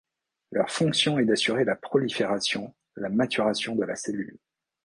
Leur 0.51 0.71
fonction 0.71 1.19
est 1.19 1.25
d'assurer 1.25 1.63
la 1.63 1.75
prolifération, 1.75 2.73
la 2.95 3.09
maturation 3.09 3.75
de 3.75 3.83
la 3.83 3.95
cellule. 3.95 4.39